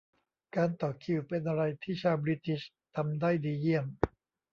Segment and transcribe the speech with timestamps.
[0.55, 2.61] การต่อคิวเป็นอะไรที่ชาวบริติช
[2.95, 3.85] ทำได้ดีเยี่ยม